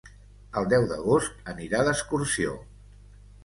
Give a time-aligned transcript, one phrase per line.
[0.61, 2.59] El deu d'agost anirà d'excursió.